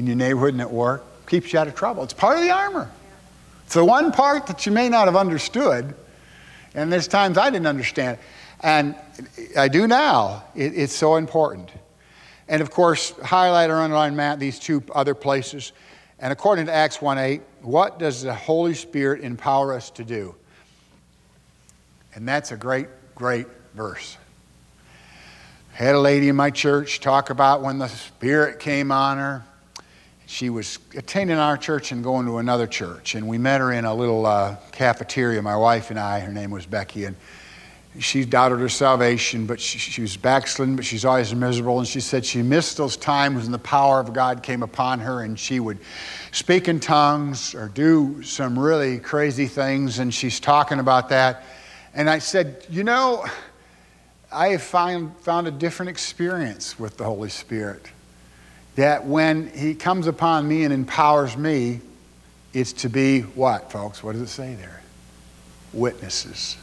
[0.00, 1.04] in your neighborhood and at work?
[1.26, 2.02] Keeps you out of trouble.
[2.02, 2.90] It's part of the armor.
[3.64, 5.94] It's the one part that you may not have understood,
[6.74, 8.18] and there's times I didn't understand.
[8.62, 8.96] And
[9.56, 10.44] I do now.
[10.54, 11.70] It, it's so important.
[12.48, 15.72] And of course, highlight or underline Matt these two other places.
[16.18, 20.34] And according to Acts 1:8, what does the Holy Spirit empower us to do?
[22.14, 24.16] And that's a great, great verse.
[25.74, 29.44] I Had a lady in my church talk about when the Spirit came on her.
[30.30, 33.16] She was attending our church and going to another church.
[33.16, 36.20] And we met her in a little uh, cafeteria, my wife and I.
[36.20, 37.06] Her name was Becky.
[37.06, 37.16] And
[37.98, 41.80] she doubted her salvation, but she, she, was backslidden, but she's always miserable.
[41.80, 45.22] And she said she missed those times when the power of God came upon her
[45.22, 45.78] and she would
[46.30, 49.98] speak in tongues or do some really crazy things.
[49.98, 51.42] And she's talking about that.
[51.92, 53.26] And I said, You know,
[54.30, 57.90] I have find, found a different experience with the Holy Spirit.
[58.76, 61.80] That when He comes upon me and empowers me,
[62.52, 64.02] it's to be what, folks?
[64.02, 64.82] What does it say there?
[65.72, 66.56] Witnesses.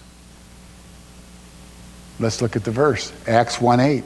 [2.19, 4.03] Let's look at the verse Acts 1 8.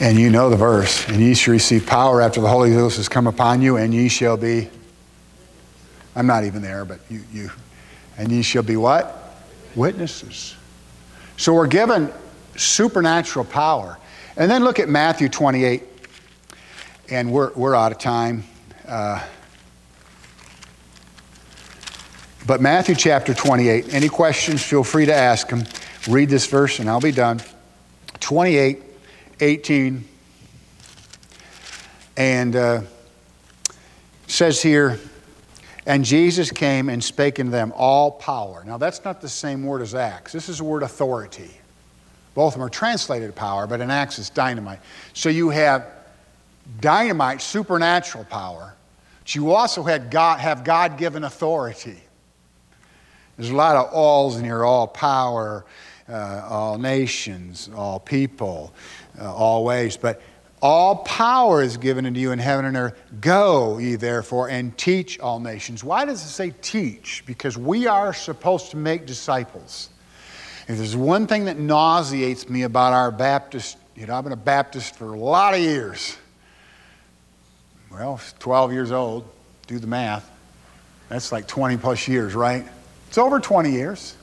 [0.00, 1.08] And you know the verse.
[1.08, 4.08] And ye shall receive power after the Holy Ghost has come upon you, and ye
[4.08, 4.68] shall be.
[6.16, 7.50] I'm not even there, but you, you.
[8.18, 9.34] And ye shall be what?
[9.74, 10.56] Witnesses.
[11.36, 12.12] So we're given
[12.56, 13.98] supernatural power.
[14.36, 15.82] And then look at Matthew 28.
[17.10, 18.44] And we're, we're out of time.
[18.86, 19.22] Uh,
[22.46, 25.64] but Matthew chapter 28, any questions, feel free to ask them.
[26.08, 27.40] Read this verse and I'll be done.
[28.20, 28.82] 28,
[29.40, 30.04] 18.
[32.16, 32.82] And uh,
[34.26, 34.98] says here,
[35.86, 38.62] and Jesus came and spake unto them all power.
[38.66, 40.32] Now, that's not the same word as Acts.
[40.32, 41.50] This is the word authority.
[42.34, 44.80] Both of them are translated power, but in Acts it's dynamite.
[45.12, 45.86] So you have
[46.80, 48.74] dynamite, supernatural power,
[49.20, 51.98] but you also had God, have God given authority.
[53.36, 55.64] There's a lot of alls in here all power,
[56.08, 58.72] uh, all nations, all people,
[59.20, 59.96] uh, all ways.
[59.96, 60.20] But
[60.62, 62.98] all power is given unto you in heaven and earth.
[63.20, 65.84] Go ye therefore and teach all nations.
[65.84, 67.22] Why does it say teach?
[67.26, 69.90] Because we are supposed to make disciples.
[70.66, 74.36] If there's one thing that nauseates me about our Baptist, you know, I've been a
[74.36, 76.16] Baptist for a lot of years.
[77.92, 79.28] Well, 12 years old,
[79.66, 80.30] do the math.
[81.10, 82.66] That's like 20 plus years, right?
[83.08, 84.16] It's over 20 years,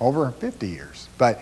[0.00, 1.08] over 50 years.
[1.18, 1.40] But,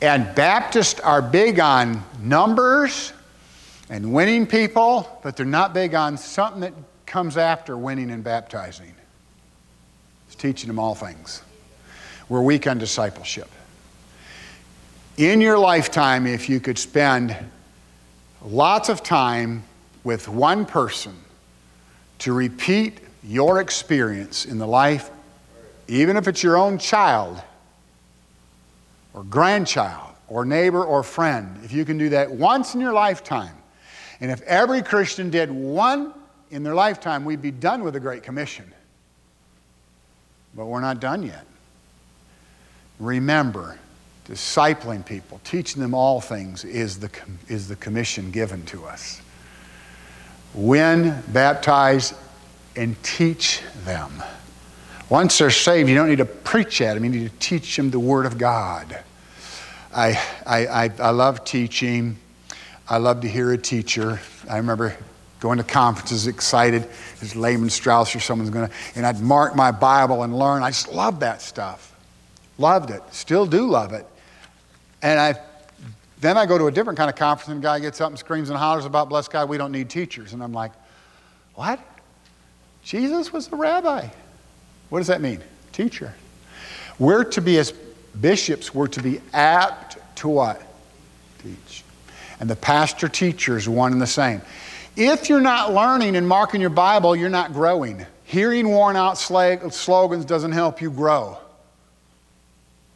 [0.00, 3.12] and Baptists are big on numbers
[3.90, 6.72] and winning people, but they're not big on something that
[7.04, 8.94] comes after winning and baptizing.
[10.26, 11.42] It's teaching them all things.
[12.30, 13.48] We're weak on discipleship.
[15.18, 17.36] In your lifetime, if you could spend
[18.42, 19.64] lots of time
[20.04, 21.14] with one person
[22.20, 25.10] to repeat your experience in the life
[25.90, 27.42] even if it's your own child
[29.12, 33.56] or grandchild or neighbor or friend, if you can do that once in your lifetime,
[34.20, 36.14] and if every Christian did one
[36.52, 38.72] in their lifetime, we'd be done with the Great Commission.
[40.54, 41.44] But we're not done yet.
[43.00, 43.78] Remember,
[44.28, 47.10] discipling people, teaching them all things is the,
[47.48, 49.20] is the commission given to us.
[50.54, 52.14] Win, baptize,
[52.76, 54.22] and teach them.
[55.08, 57.90] Once they're saved, you don't need to preach at them, you need to teach them
[57.90, 59.02] the Word of God.
[59.92, 62.16] I, I, I, I love teaching.
[62.88, 64.20] I love to hear a teacher.
[64.48, 64.96] I remember
[65.40, 66.86] going to conferences excited
[67.22, 70.62] as Lehman Strauss or someone's going to, and I'd mark my Bible and learn.
[70.62, 71.89] I just love that stuff.
[72.60, 73.02] Loved it.
[73.10, 74.06] Still do love it.
[75.02, 75.34] And I
[76.20, 78.18] Then I go to a different kind of conference, and a guy gets up and
[78.18, 80.34] screams and hollers about, bless God, we don't need teachers.
[80.34, 80.72] And I'm like,
[81.54, 81.80] what?
[82.82, 84.06] Jesus was a rabbi.
[84.90, 85.40] What does that mean?
[85.72, 86.12] Teacher.
[86.98, 87.72] We're to be, as
[88.20, 90.60] bishops, we're to be apt to what?
[91.42, 91.84] Teach.
[92.38, 94.42] And the pastor teacher is one and the same.
[94.96, 98.04] If you're not learning and marking your Bible, you're not growing.
[98.24, 101.38] Hearing worn out slogans doesn't help you grow.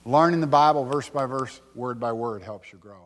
[0.06, 3.03] Learning the Bible verse by verse, word by word helps you grow.